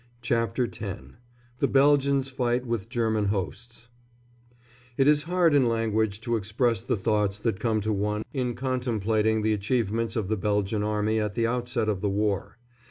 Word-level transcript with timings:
]CHAPTER 0.23 0.65
X 0.65 0.79
THE 1.59 1.67
BELGIANS' 1.67 2.29
FIGHT 2.31 2.65
WITH 2.65 2.89
GERMAN 2.89 3.25
HOSTS 3.25 3.87
[It 4.97 5.07
is 5.07 5.21
hard, 5.29 5.53
in 5.53 5.69
language, 5.69 6.21
to 6.21 6.37
express 6.37 6.81
the 6.81 6.97
thoughts 6.97 7.37
that 7.37 7.59
come 7.59 7.81
to 7.81 7.93
one 7.93 8.23
in 8.33 8.55
contemplating 8.55 9.43
the 9.43 9.53
achievements 9.53 10.15
of 10.15 10.27
the 10.27 10.37
Belgian 10.37 10.81
Army 10.81 11.19
at 11.19 11.35
the 11.35 11.45
outset 11.45 11.87
of 11.87 12.01
the 12.01 12.09
war. 12.09 12.57